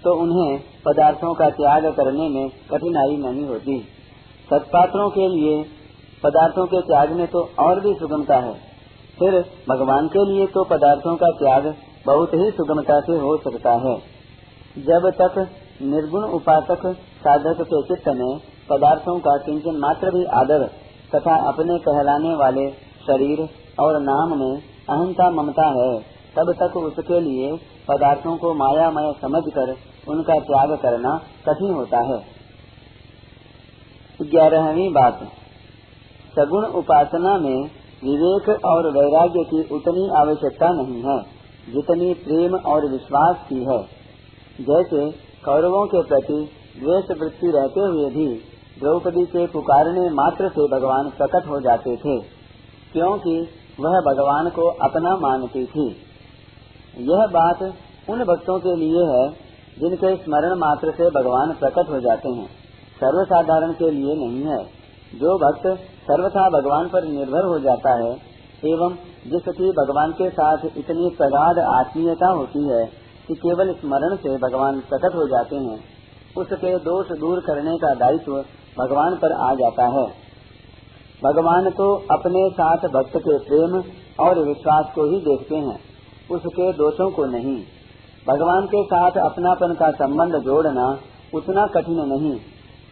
तो 0.05 0.15
उन्हें 0.23 0.59
पदार्थों 0.85 1.33
का 1.35 1.49
त्याग 1.53 1.87
करने 1.97 2.29
में 2.29 2.49
कठिनाई 2.71 3.17
नहीं 3.19 3.45
होती। 3.47 3.79
सत्पात्रों 4.49 5.09
के 5.11 5.29
लिए 5.29 5.57
पदार्थों 6.23 6.67
के 6.67 6.81
त्याग 6.83 7.13
में 7.13 7.27
तो 7.29 7.43
और 7.61 7.81
भी 7.81 7.95
सुगमता 7.95 8.37
है। 8.39 8.53
फिर 9.19 9.39
भगवान 9.69 10.09
के 10.09 10.25
लिए 10.27 10.47
तो 10.49 10.65
पदार्थों 10.67 11.17
का 11.17 11.31
त्याग 11.39 11.75
बहुत 12.07 12.35
ही 12.35 12.51
सुगमता 12.53 13.01
से 13.01 13.19
हो 13.19 13.37
सकता 13.39 13.73
है। 13.81 13.97
जब 14.85 15.11
तक 15.19 15.39
निर्गुण 15.85 16.25
उपासक 16.33 16.87
साधक 17.21 17.61
के 17.65 17.83
चित्त 17.85 18.09
में 18.17 18.31
पदार्थों 18.71 19.19
का 19.21 19.37
किंचन 19.39 19.79
मात्र 19.81 20.11
भी 20.11 20.25
आदर 20.37 20.67
तथा 21.15 21.37
अपने 21.49 21.79
कहलाने 21.81 22.35
वाले 22.37 22.71
शरीर 23.03 23.43
और 23.81 24.01
नाम 24.03 24.39
में 24.39 24.53
अहंता 24.53 25.31
ममता 25.33 25.67
है 25.75 25.93
तब 26.37 26.53
तक 26.53 26.77
उसके 26.77 27.21
लिए 27.21 27.51
पदार्थों 27.89 28.37
को 28.37 28.53
मायामय 28.55 29.13
समझकर 29.21 29.75
उनका 30.09 30.39
त्याग 30.43 30.77
करना 30.79 31.17
कठिन 31.47 31.75
होता 31.75 32.01
है। 32.05 32.19
ग्यारहवीं 34.21 34.93
बात। 34.93 35.21
सगुण 36.35 36.65
उपासना 36.75 37.37
में 37.39 37.59
विवेक 38.03 38.49
और 38.65 38.87
वैराग्य 38.93 39.45
की 39.45 39.61
उतनी 39.75 40.09
आवश्यकता 40.17 40.69
नहीं 40.73 41.03
है, 41.03 41.19
जितनी 41.73 42.13
प्रेम 42.15 42.55
और 42.67 42.87
विश्वास 42.91 43.45
की 43.49 43.61
है। 43.65 43.79
जैसे 44.61 45.11
कौरवों 45.45 45.87
के 45.87 46.03
प्रति 46.03 46.41
द्वेष 46.81 47.11
वृत्ति 47.21 47.51
रहते 47.51 47.81
हुए 47.81 48.11
भी 48.11 48.27
द्रौपदी 48.81 49.25
के 49.27 49.47
पुकारने 49.47 50.09
मात्र 50.11 50.49
से 50.49 50.67
भगवान 50.71 51.11
प्रकट 51.17 51.49
हो 51.49 51.61
जाते 51.61 51.97
थे, 51.97 52.17
क्योंकि 52.93 53.37
वह 53.81 54.01
भगवान 54.03 54.49
को 54.51 54.67
अपना 54.85 55.17
मानती 55.19 55.65
थी। 55.67 55.87
यह 56.99 57.27
बात 57.27 57.63
उन 58.11 58.25
भक्तों 58.25 58.59
के 58.59 58.77
लिए 58.77 59.05
है 59.05 59.29
जिनके 59.79 60.17
स्मरण 60.17 60.59
मात्र 60.59 60.91
से 60.91 61.09
भगवान 61.11 61.53
प्रकट 61.53 61.91
हो 61.91 62.01
जाते 62.01 62.29
हैं। 62.29 62.47
सर्वसाधारण 62.97 63.73
के 63.73 63.91
लिए 63.91 64.15
नहीं 64.15 64.43
है। 64.45 64.85
जो 65.15 65.39
भक्त 65.39 65.81
सर्वथा 65.81 66.49
भगवान 66.49 66.89
पर 66.89 67.05
निर्भर 67.05 67.45
हो 67.45 67.59
जाता 67.59 67.91
है, 67.91 68.35
एवं 68.65 68.95
जिसकी 69.27 69.71
भगवान 69.71 70.13
के 70.13 70.31
साथ 70.31 70.57
इतनी 70.77 71.11
प्रगाढ़ 71.19 71.59
आत्मीयता 71.59 72.29
होती 72.29 72.69
है 72.69 72.85
कि 73.29 73.35
केवल 73.35 73.73
स्मरण 73.73 74.17
से 74.17 74.37
भगवान 74.37 74.81
प्रकट 74.81 75.15
हो 75.15 75.29
जाते 75.29 75.57
हैं, 75.57 75.79
उसके 76.37 76.77
दोष 76.79 77.07
दूर 77.19 77.41
करने 77.41 77.77
का 77.77 77.95
दायित्व 77.95 78.33
भगवान 78.79 79.15
पर 79.15 79.33
आ 79.33 79.55
जाता 79.55 79.85
है। 79.85 80.07
भगवान 81.25 81.71
तो 81.71 81.95
अपने 82.11 82.51
साथ 82.51 82.77
भक्त 82.77 83.17
के 83.17 83.39
प्रेम 83.39 83.83
और 84.27 84.39
विश्वास 84.39 84.93
को 84.95 85.05
ही 85.05 85.19
देखते 85.19 85.57
हैं। 85.57 85.94
उसके 86.31 86.73
दोषों 86.73 87.11
को 87.11 87.25
नहीं। 87.27 87.57
भगवान 88.27 88.67
के 88.67 88.83
साथ 88.85 89.19
अपनापन 89.23 89.75
का 89.75 89.91
संबंध 89.97 90.37
जोड़ना 90.43 90.87
उतना 91.35 91.67
कठिन 91.67 92.01
नहीं, 92.09 92.35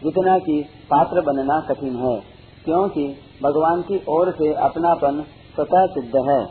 जितना 0.01 0.37
कि 0.37 0.61
पात्र 0.89 1.21
बनना 1.21 1.59
कठिन 1.69 1.95
है, 1.95 2.15
क्योंकि 2.65 3.05
भगवान 3.43 3.81
की 3.81 4.01
ओर 4.09 4.31
से 4.31 4.53
अपनापन 4.63 5.23
स्वतः 5.55 5.85
सिद्ध 5.85 6.23
है। 6.29 6.41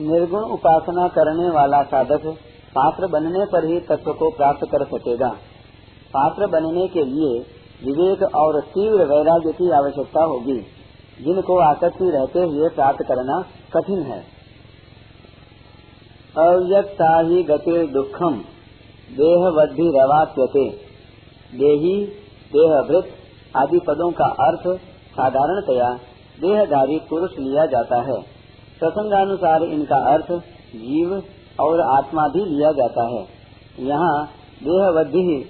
निर्गुण 0.00 0.42
उपासना 0.52 1.08
करने 1.08 1.50
वाला 1.50 1.82
साधक 1.82 2.26
पात्र 2.74 3.06
बनने 3.06 3.44
पर 3.44 3.64
ही 3.64 3.80
तत्व 3.80 4.12
को 4.12 4.30
प्राप्त 4.30 4.66
कर 4.72 4.84
सकेगा। 4.86 5.28
पात्र 6.14 6.46
बनने 6.46 6.86
के 6.88 7.04
लिए 7.04 7.38
विवेक 7.84 8.22
और 8.36 8.60
तीव्र 8.68 9.04
वैराग्य 9.04 9.52
की 9.52 9.70
आवश्यकता 9.70 10.24
होगी, 10.24 10.58
जिनको 11.20 11.58
आसक्ति 11.60 12.10
रहते 12.10 12.40
हुए 12.40 12.68
प्राप्त 12.68 13.02
करना 13.08 13.40
कठिन 13.74 14.02
है। 14.02 14.22
अव्यक्ता 16.38 17.20
ही 17.20 17.42
गति 17.42 17.86
दुखम 17.92 18.34
देहवद्धि 19.10 19.86
रवात्यते। 19.96 20.68
देही, 21.58 21.94
देहभृत 22.52 23.08
आदि 23.56 23.80
पदों 23.86 24.10
का 24.10 24.24
अर्थ 24.24 24.66
साधारणतया 25.12 25.88
देहधारी 26.40 26.98
पुरुष 27.10 27.30
लिया 27.38 27.66
जाता 27.66 28.02
है। 28.02 28.20
प्रसंगानुसार 28.78 29.62
इनका 29.62 29.98
अर्थ 30.12 30.32
जीव 30.74 31.14
और 31.60 31.80
आत्मा 31.98 32.28
भी 32.28 32.44
लिया 32.44 32.72
जाता 32.72 33.06
है। 33.08 33.22
यहाँ 33.86 34.26
देहवद्धि 34.62 35.44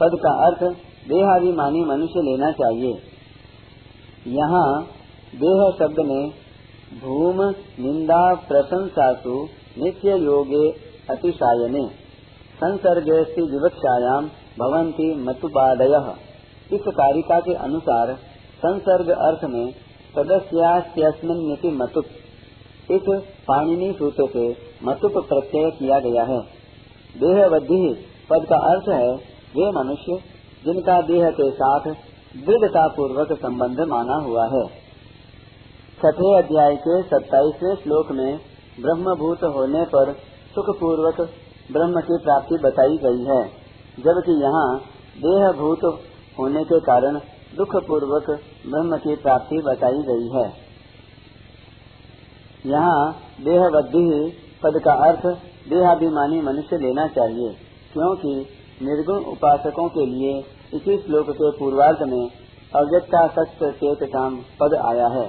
पद 0.00 0.18
का 0.18 0.34
अर्थ 0.46 0.62
देहाभिमानी 1.08 1.84
मनुष्य 1.84 2.22
लेना 2.22 2.50
चाहिए। 2.52 2.92
यहाँ 4.34 4.82
देह 5.34 5.70
शब्द 5.78 6.00
में 6.00 6.30
भूम, 7.00 7.42
निंदा, 7.80 8.34
प्रशंसासु 8.34 9.46
नित्य 9.78 10.16
योगे 10.16 10.68
अतिशायने। 11.10 11.86
संसर्गे 12.56 13.18
विवक्षायाम 13.42 14.30
भवंती 14.58 15.14
मतुपादय 15.24 15.96
इस 16.74 16.88
कारिका 16.88 17.40
के 17.40 17.54
अनुसार 17.54 18.14
संसर्ग 18.58 19.10
अर्थ 19.10 19.44
में 19.44 19.66
सदस्यास्मिन 20.14 21.76
मतुप 21.76 22.04
इस 22.90 23.08
पाणिनि 23.48 23.92
सूत्र 23.98 24.26
से 24.26 24.44
मतुप 24.84 25.12
प्रत्यय 25.28 25.70
किया 25.70 25.98
गया 26.00 26.22
है। 26.22 26.40
देहवद्धि 27.14 27.80
पद 28.30 28.46
का 28.48 28.56
अर्थ 28.56 28.88
है, 28.88 29.14
वे 29.54 29.70
मनुष्य, 29.70 30.18
जिनका 30.64 31.00
देह 31.02 31.30
के 31.30 31.50
साथ 31.50 31.88
दृढ़ता 32.46 32.86
पूर्वक 32.88 33.32
संबंध 33.32 33.80
माना 33.80 34.16
हुआ 34.24 34.44
है। 34.44 34.66
छठे 35.98 36.36
अध्याय 36.38 36.76
के 36.76 37.02
सत्ताईसवें 37.02 37.74
श्लोक 37.74 38.12
में 38.12 38.38
ब्रह्मभूत 38.78 39.44
होने 39.54 39.84
पर 39.86 40.12
सुख 40.54 40.70
पूर्वक 40.80 41.20
ब्रह्म 41.72 42.00
की 42.02 42.18
प्राप्ति 42.24 42.58
बताई 42.62 42.96
गई 42.98 43.24
है, 43.24 43.42
जबकि 43.98 44.36
यहाँ 44.42 44.68
देह 45.18 45.50
भूत 45.58 45.84
होने 46.38 46.64
के 46.64 46.80
कारण 46.82 47.18
दुख 47.56 47.76
पूर्वक 47.86 48.30
ब्रह्म 48.66 48.96
की 48.98 49.14
प्राप्ति 49.18 49.60
बताई 49.64 50.02
गई 50.04 50.28
है। 50.34 50.46
यहाँ 52.66 53.02
देहवद्धि 53.40 54.06
पद 54.62 54.80
का 54.84 54.92
अर्थ 55.04 55.26
देहाभिमानी 55.68 56.40
मनुष्य 56.42 56.78
लेना 56.78 57.06
चाहिए, 57.10 57.50
क्योंकि 57.92 58.34
निर्गुण 58.80 59.24
उपासकों 59.32 59.88
के 59.90 60.06
लिए 60.06 60.32
इसी 60.74 60.96
श्लोक 60.98 61.30
के 61.32 61.50
पूर्वार्ध 61.58 62.02
में 62.08 62.22
अव्यक्ता 62.72 63.26
सत्य 63.28 63.70
चेत 63.74 64.08
काम 64.10 64.36
पद 64.60 64.74
आया 64.84 65.06
है, 65.10 65.26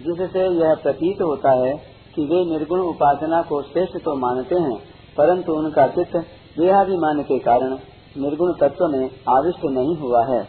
जिससे 0.00 0.48
यह 0.56 0.74
प्रतीत 0.82 1.22
होता 1.22 1.52
है 1.58 1.74
कि 2.16 2.24
वे 2.24 2.44
निर्गुण 2.50 2.80
उपासना 2.80 3.40
को 3.42 3.62
श्रेष्ठ 3.62 3.96
तो 4.04 4.14
मानते 4.18 4.60
हैं, 4.60 4.76
परंतु 5.16 5.52
उनका 5.52 5.86
चित्त 5.88 6.16
देहाभिमान 6.58 7.22
के 7.22 7.38
कारण 7.38 7.76
निर्गुण 8.16 8.52
तत्व 8.60 8.86
में 8.88 9.04
आविष्ट 9.28 9.64
नहीं 9.70 9.96
हुआ 9.96 10.22
है। 10.26 10.42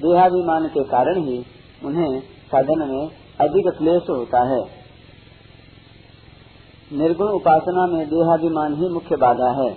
देहाभिमान 0.00 0.66
के 0.66 0.82
कारण 0.84 1.20
ही 1.20 1.38
उन्हें 1.84 2.20
साधन 2.46 2.84
में 2.88 3.08
अधिक 3.40 3.68
क्लेश 3.78 4.10
होता 4.10 4.42
है। 4.48 4.60
निर्गुण 6.92 7.30
उपासना 7.30 7.86
में 7.86 8.04
देहाभिमान 8.06 8.74
ही 8.74 8.88
मुख्य 8.88 9.16
बाधा 9.16 9.50
है। 9.52 9.70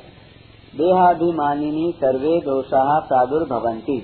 देहाभिमानिनी 0.73 1.91
सर्वे 1.97 2.37
दोषा 2.39 2.83
प्रादुर्भवंती 3.07 3.97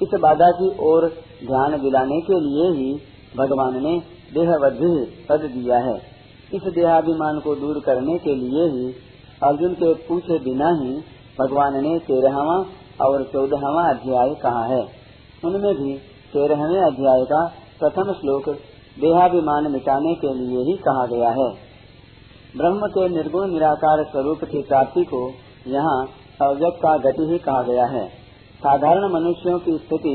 इस 0.00 0.20
बाधा 0.20 0.50
की 0.50 0.68
ओर 0.84 1.08
ध्यान 1.42 1.80
दिलाने 1.80 2.20
के 2.20 2.36
लिए 2.40 2.70
ही 2.76 2.92
भगवान 3.36 3.82
ने 3.82 3.98
देहवधि 4.34 4.94
पद 5.28 5.50
दिया 5.54 5.78
है। 5.78 5.98
इस 6.52 6.62
देहाभिमान 6.74 7.40
को 7.40 7.54
दूर 7.56 7.80
करने 7.80 8.18
के 8.18 8.34
लिए 8.36 8.66
ही 8.70 8.86
अर्जुन 9.42 9.74
के 9.74 9.92
पूछे 10.06 10.38
बिना 10.40 10.70
ही 10.78 10.92
भगवान 11.38 11.76
ने 11.82 11.98
तेरहवा 12.06 12.56
और 13.00 13.22
चौदहवा 13.32 13.84
अध्याय 13.90 14.34
कहा 14.42 14.64
है। 14.66 14.80
उनमें 15.44 15.74
भी 15.74 15.94
तेरहवें 16.32 16.80
अध्याय 16.82 17.24
का 17.26 17.44
प्रथम 17.80 18.12
श्लोक 18.14 18.48
देहाभिमान 18.96 19.70
मिटाने 19.72 20.14
के 20.16 20.34
लिए 20.36 20.64
ही 20.64 20.76
कहा 20.82 21.06
गया 21.08 21.30
है। 21.36 21.48
ब्रह्म 22.54 22.88
के 22.88 23.08
निर्गुण 23.08 23.52
निराकार 23.52 24.04
स्वरूप 24.06 24.44
की 24.44 24.62
प्राप्ति 24.64 25.04
को 25.04 25.22
यहाँ 25.68 25.98
अव्यक्त 26.40 26.78
का 26.78 26.96
गति 27.00 27.30
ही 27.30 27.38
कहा 27.40 27.62
गया 27.64 27.86
है। 27.88 28.06
साधारण 28.60 29.08
मनुष्यों 29.12 29.58
की 29.60 29.76
स्थिति 29.78 30.14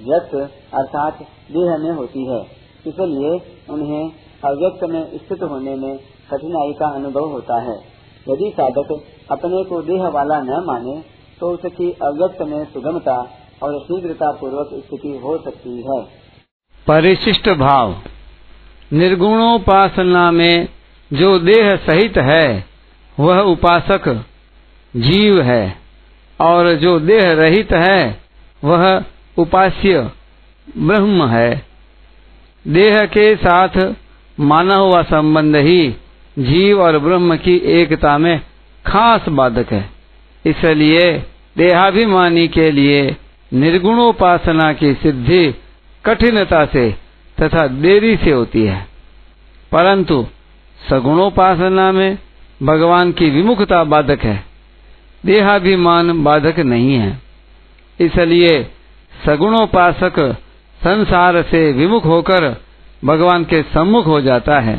व्यक्त 0.00 0.34
अर्थात 0.74 1.18
देह 1.52 1.76
में 1.78 1.90
होती 1.92 2.22
है, 2.26 2.40
इसलिए 2.86 3.32
उन्हें 3.70 4.02
अव्यक्त 4.44 4.84
में 4.84 5.18
स्थित 5.18 5.42
होने 5.42 5.74
में 5.74 5.96
कठिनाई 6.30 6.72
का 6.72 6.86
अनुभव 6.86 7.20
होता 7.20 7.60
है। 7.60 7.76
यदि 8.28 8.52
साधक 8.56 9.04
अपने 9.30 9.64
को 9.64 9.82
देह 9.82 10.08
वाला 10.08 10.40
न 10.40 10.64
माने 10.66 11.04
तो 11.40 11.50
उसकी 11.50 11.90
अव्यक्त 11.90 12.42
में 12.42 12.64
सुगमता 12.64 13.16
और 13.62 13.80
शीघ्रता 13.80 14.30
पूर्वक 14.30 14.68
स्थिति 14.72 15.18
हो 15.18 15.36
सकती 15.38 15.76
है। 15.82 16.02
परिशिष्ट 16.86 17.48
भाव। 17.50 17.94
निर्गुणोपासना 18.92 20.30
में 20.30 20.68
जो 21.12 21.38
देह 21.38 21.76
सहित 21.76 22.16
है, 22.16 22.64
वह 23.20 23.40
उपासक 23.40 24.24
जीव 24.96 25.40
है, 25.40 25.74
और 26.40 26.74
जो 26.74 27.00
देह 27.00 27.32
रहित 27.32 27.72
है, 27.72 28.20
वह 28.64 29.04
उपास्य 29.38 30.10
ब्रह्म 30.78 31.26
है। 31.26 31.62
देह 32.68 33.06
के 33.06 33.36
साथ 33.36 33.94
माना 34.40 34.76
हुआ 34.76 35.02
संबंध 35.02 35.56
ही 35.56 35.94
जीव 36.38 36.82
और 36.82 36.98
ब्रह्म 36.98 37.36
की 37.36 37.56
एकता 37.56 38.18
में 38.18 38.40
खास 38.86 39.28
बाधक 39.28 39.72
है। 39.72 39.90
इसलिए 40.46 41.22
देहाभिमानी 41.56 42.48
के 42.48 42.70
लिए 42.70 43.16
निर्गुणोपासना 43.52 44.72
की 44.72 44.94
सिद्धि 44.94 45.54
कठिनता 46.04 46.66
से 46.66 46.94
तथा 47.42 47.66
देरी 47.66 48.16
से 48.16 48.30
होती 48.30 48.62
है। 48.64 48.86
परंतु 49.72 50.26
सगुणोपासना 50.90 51.92
में 51.92 52.18
भगवान 52.62 53.12
की 53.12 53.30
विमुखता 53.30 53.84
बाधक 53.84 54.20
है। 54.20 54.44
देहाभिमान 55.26 56.24
बाधक 56.24 56.58
नहीं 56.58 56.94
है। 56.94 57.18
इसलिए 58.00 58.66
सगुणोपासक 59.26 60.32
संसार 60.84 61.42
से 61.42 61.72
विमुख 61.72 62.04
होकर 62.04 62.63
भगवान 63.04 63.44
के 63.44 63.62
सम्मुख 63.64 64.06
हो 64.06 64.20
जाता 64.20 64.58
है। 64.60 64.76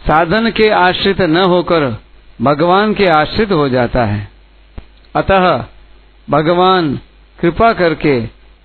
साधन 0.00 0.50
के 0.50 0.68
आश्रित 0.70 1.20
न 1.20 1.44
होकर 1.44 1.86
भगवान 2.38 2.94
के 2.94 3.06
आश्रित 3.08 3.52
हो 3.52 3.68
जाता 3.68 4.04
है। 4.04 4.28
अतः 5.14 5.46
भगवान 6.28 6.94
कृपा 7.38 7.72
करके 7.72 8.20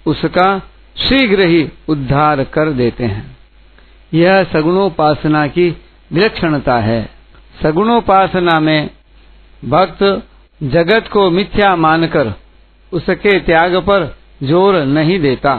उसका 0.06 0.48
शीघ्र 1.00 1.46
ही 1.46 1.68
उद्धार 1.90 2.44
कर 2.54 2.72
देते 2.74 3.06
हैं। 3.06 3.36
यह 4.12 4.44
सगुणोपासना 4.54 5.46
की 5.48 5.70
विलक्षणता 6.12 6.80
है। 6.80 7.04
सगुणोपासना 7.64 8.60
में 8.60 8.90
भक्त 9.64 10.04
जगत 10.62 11.08
को 11.08 11.30
मिथ्या 11.32 11.76
मानकर 11.78 12.34
उसके 12.92 13.40
त्याग 13.42 13.76
पर 13.82 14.06
ज़ोर 14.44 14.76
नहीं 14.88 15.20
देता, 15.20 15.56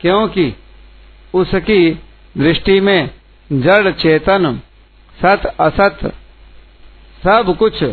क्योंकि 0.00 0.52
उसकी 1.36 1.90
दृष्टि 2.38 2.80
में 2.80 3.10
जड़ 3.52 3.90
चेतन, 3.92 4.60
सत 5.22 5.56
असत, 5.60 6.14
सब 7.24 7.56
कुछ 7.58 7.84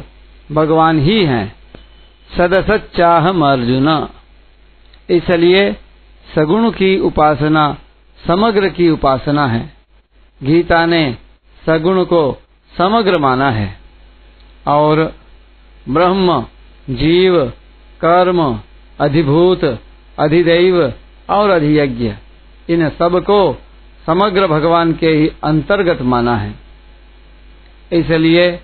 भगवान 0.51 0.99
ही 0.99 1.25
है। 1.25 1.55
सदसच्चाह 2.37 3.29
अर्जुन। 3.29 4.09
इसलिए 5.09 5.75
सगुण 6.35 6.71
की 6.71 6.99
उपासना, 6.99 7.77
समग्र 8.27 8.69
की 8.69 8.89
उपासना 8.89 9.47
है। 9.47 9.73
गीता 10.43 10.85
ने 10.85 11.17
सगुण 11.65 12.03
को 12.03 12.41
समग्र 12.77 13.17
माना 13.17 13.51
है। 13.51 13.79
और 14.67 15.15
ब्रह्म, 15.89 16.45
जीव, 16.89 17.45
कर्म, 18.01 18.59
अधिभूत, 18.99 19.79
अधिदैव 20.19 20.93
और 21.29 21.49
अधियज्ञ 21.49 22.13
इन 22.69 22.89
सबको 22.89 23.57
समग्र 24.05 24.47
भगवान 24.47 24.93
के 24.93 25.07
ही 25.07 25.31
अंतर्गत 25.43 26.01
माना 26.01 26.35
है। 26.35 26.53
इसलिए 27.93 28.59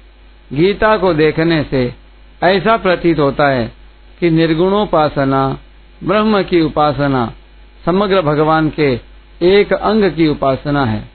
गीता 0.54 0.98
को 0.98 1.14
देखने 1.14 1.64
से 1.64 1.94
ऐसा 2.44 2.78
प्रतीत 2.78 3.20
होता 3.20 3.48
है 3.48 3.74
कि 4.20 4.30
निर्गुणोपासना, 4.30 5.58
ब्रह्म 6.04 6.44
की 6.44 6.62
उपासना, 6.62 7.34
समग्र 7.86 8.22
भगवान 8.22 8.70
के 8.70 9.00
एक 9.42 9.74
अंग 9.74 10.12
की 10.12 10.28
उपासना 10.28 10.86
है 10.86 11.10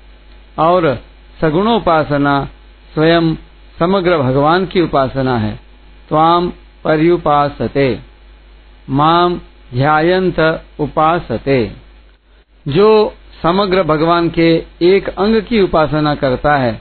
और 0.59 1.03
सगुणोपासना 1.41 2.49
स्वयं 2.95 3.35
समग्र 3.79 4.19
भगवान 4.19 4.67
की 4.67 4.81
उपासना 4.81 5.39
है। 5.39 5.61
त्वाम 6.09 6.53
पर्युपासते 6.85 7.99
माम 8.91 9.41
ध्यायंत 9.73 10.65
उपासते। 10.81 11.84
जो 12.69 13.15
समग्र 13.43 13.83
भगवान 13.83 14.31
के 14.31 14.65
एक 14.83 15.09
अंग 15.09 15.43
की 15.43 15.61
उपासना 15.61 16.15
करता 16.15 16.57
है, 16.57 16.81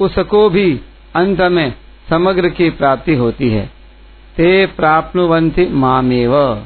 उसको 0.00 0.50
भी 0.50 0.80
अंत 1.14 1.40
में 1.40 1.74
समग्र 2.10 2.48
की 2.48 2.70
प्राप्ति 2.70 3.14
होती 3.14 3.50
है। 3.50 3.66
ते 4.36 4.66
प्राप्नुवन्ति 4.66 5.66
मामेव। 5.66 6.64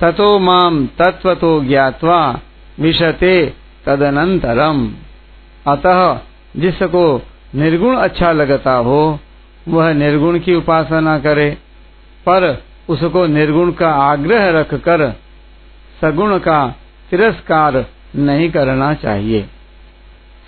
ततो 0.00 0.38
माम 0.38 0.86
तत्वतो 0.86 1.64
ज्ञात्वा 1.64 2.40
विशते 2.80 3.52
तदनंतरम 3.86 4.94
अतः 5.66 6.18
जिसको 6.56 7.22
निर्गुण 7.54 7.96
अच्छा 7.96 8.32
लगता 8.32 8.72
हो, 8.72 9.20
वह 9.68 9.92
निर्गुण 9.92 10.38
की 10.38 10.54
उपासना 10.54 11.18
करे, 11.18 11.50
पर 12.20 12.62
उसको 12.88 13.26
निर्गुण 13.26 13.72
का 13.72 13.90
आग्रह 13.90 14.50
रखकर 14.50 15.14
सगुण 16.00 16.38
का 16.38 16.74
तिरस्कार 17.10 17.86
नहीं 18.16 18.50
करना 18.50 18.94
चाहिए। 18.94 19.46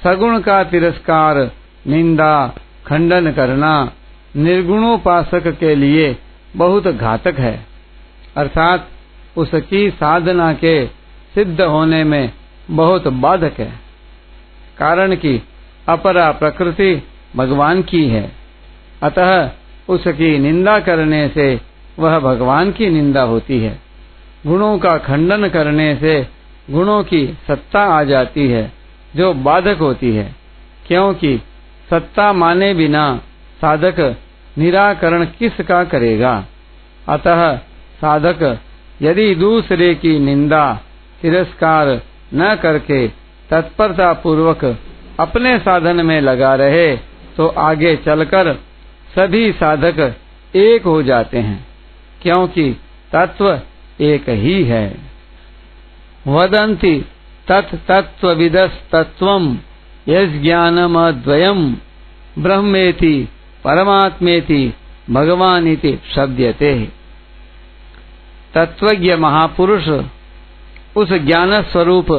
सगुण 0.05 0.41
का 0.41 0.65
तिरस्कार, 0.65 1.51
निंदा, 1.87 2.55
खंडन 2.87 3.33
करना 3.33 3.93
निर्गुणोपासक 4.37 5.59
के 5.59 5.75
लिए 5.75 6.17
बहुत 6.57 6.89
घातक 6.89 7.35
है। 7.39 7.67
अर्थात 8.37 8.89
उसकी 9.37 9.91
साधना 9.91 10.53
के 10.53 10.87
सिद्ध 11.35 11.61
होने 11.61 12.05
में 12.05 12.33
बहुत 12.71 13.09
बाधक 13.09 13.53
है। 13.59 13.73
कारण 14.79 15.17
कि 15.17 15.43
अपरा 15.89 16.33
प्रकृति 16.33 17.03
भगवान 17.37 17.83
की 17.83 18.09
है। 18.09 18.33
अतः 19.03 19.51
उसकी 19.89 20.39
निंदा 20.39 20.81
करने 20.81 21.29
से 21.29 21.61
वह 21.99 22.19
भगवान 22.19 22.73
की 22.73 22.91
निंदा 22.91 23.23
होती 23.23 23.59
है। 23.59 23.79
गुणों 24.47 24.79
का 24.79 24.97
खंडन 24.97 25.49
करने 25.49 25.97
से 25.97 26.38
गुणों 26.71 27.03
की 27.05 27.27
सत्ता 27.49 27.83
आ 27.91 28.03
जाती 28.05 28.49
है, 28.49 28.73
जो 29.17 29.33
बाधक 29.35 29.79
होती 29.79 30.15
है। 30.15 30.35
क्योंकि 30.87 31.37
सत्ता 31.91 32.33
माने 32.33 32.73
बिना 32.75 33.05
साधक 33.61 34.01
निराकरण 34.59 35.25
किसका 35.39 35.83
करेगा? 35.85 36.45
अतः 37.09 37.57
साधक 38.01 38.59
यदि 39.03 39.35
दूसरे 39.35 39.95
की 39.95 40.19
निंदा, 40.19 40.81
तिरस्कार 41.23 41.89
न 42.35 42.55
करके 42.55 43.07
तत्परता 43.51 44.13
पूर्वक 44.13 44.65
अपने 45.21 45.59
साधन 45.59 46.05
में 46.07 46.21
लगा 46.21 46.55
रहे 46.55 46.97
तो 47.37 47.47
आगे 47.49 47.95
चलकर 47.97 48.53
सभी 49.15 49.53
साधक 49.53 50.15
एक 50.55 50.85
हो 50.85 51.03
जाते 51.03 51.39
हैं, 51.39 51.67
क्योंकि 52.23 52.71
तत्व 53.13 53.61
एक 54.01 54.29
ही 54.29 54.63
है। 54.65 55.08
वदंती 56.29 56.95
तत् 57.49 57.75
तत्व 57.89 58.31
विदस 58.33 58.81
तत्वम 58.93 59.59
यज्ञानमद्वयम् 60.09 61.75
ब्रह्मेति 62.39 63.29
परमात्मेति 63.65 64.75
भगवानिति 65.11 65.99
शब्दते 66.15 66.89
तत्वज्ञ 68.55 69.15
महापुरुष 69.15 69.89
उस 70.97 71.13
ज्ञान 71.13 71.63
स्वरूप 71.63 72.11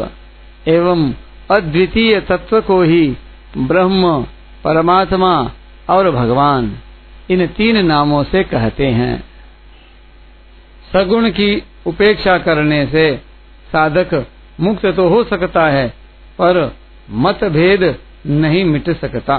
एवं 0.68 1.14
अद्वितीय 1.52 2.20
तत्व 2.22 2.62
को 2.62 2.82
ही 2.82 3.18
ब्रह्म, 3.58 4.26
परमात्मा 4.64 5.52
और 5.90 6.12
भगवान 6.12 6.78
इन 7.32 7.48
तीन 7.48 7.86
नामों 7.86 8.24
से 8.24 8.44
कहते 8.44 8.88
हैं। 8.88 9.24
सगुण 10.94 11.30
की 11.30 11.64
उपेक्षा 11.88 12.38
करने 12.38 12.86
से 12.88 13.29
साधक 13.72 14.28
मुक्त 14.60 14.86
तो 14.86 15.10
हो 15.10 15.24
सकता 15.24 15.68
है, 15.68 15.88
पर 16.40 16.76
मतभेद 17.12 18.00
नहीं 18.28 18.66
मिट 18.66 18.90
सकता। 18.90 19.38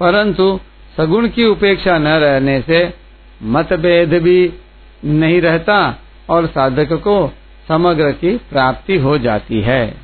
परंतु 0.00 0.60
सगुण 0.96 1.28
की 1.28 1.44
उपेक्षा 1.44 1.98
न 1.98 2.08
रहने 2.08 2.60
से 2.62 2.94
मतभेद 3.42 4.14
भी 4.14 4.52
नहीं 5.04 5.40
रहता 5.40 5.98
और 6.30 6.46
साधक 6.46 6.92
को 6.92 7.32
समग्र 7.68 8.12
की 8.12 8.36
प्राप्ति 8.36 8.98
हो 8.98 9.18
जाती 9.18 9.60
है। 9.60 9.99